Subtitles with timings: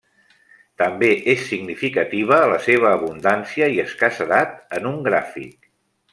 [0.81, 5.71] També és significativa la seva abundància i escassedat en un gràfic.